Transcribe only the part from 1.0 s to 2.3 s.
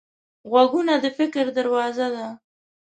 د فکر دروازه ده